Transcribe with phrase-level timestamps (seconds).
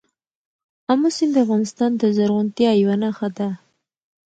[0.91, 3.49] آمو سیند د افغانستان د زرغونتیا یوه نښه ده.